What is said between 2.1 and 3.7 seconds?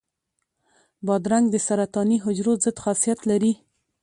حجرو ضد خاصیت لري.